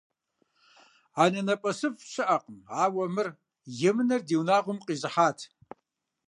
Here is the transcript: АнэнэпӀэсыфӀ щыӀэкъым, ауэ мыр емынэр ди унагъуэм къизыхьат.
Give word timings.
АнэнэпӀэсыфӀ 1.23 2.03
щыӀэкъым, 2.11 2.59
ауэ 2.83 3.05
мыр 3.15 3.27
емынэр 3.89 4.21
ди 4.27 4.35
унагъуэм 4.39 4.79
къизыхьат. 4.85 5.39